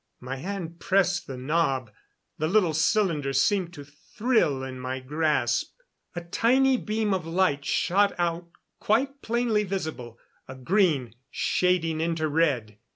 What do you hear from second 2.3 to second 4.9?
the little cylinder seemed to thrill in